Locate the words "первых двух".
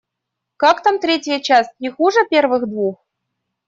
2.27-3.05